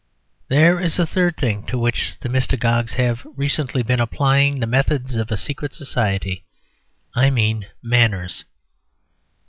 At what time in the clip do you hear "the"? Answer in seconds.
2.21-2.27, 4.59-4.65